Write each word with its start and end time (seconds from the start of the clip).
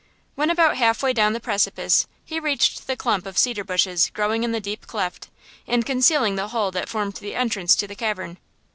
When 0.33 0.49
about 0.49 0.77
half 0.77 1.03
way 1.03 1.13
down 1.13 1.33
the 1.33 1.39
precipice 1.39 2.07
he 2.25 2.39
reached 2.39 2.87
the 2.87 2.97
clump 2.97 3.27
of 3.27 3.37
cedar 3.37 3.63
bushes 3.63 4.09
growing 4.15 4.43
in 4.43 4.51
the 4.51 4.59
deep 4.59 4.87
cleft, 4.87 5.27
and 5.67 5.85
concealing 5.85 6.37
the 6.37 6.47
hole 6.47 6.71
that 6.71 6.89
formed 6.89 7.13
the 7.17 7.35
entrance 7.35 7.75
to 7.75 7.87
the 7.87 7.93
cavern. 7.93 8.39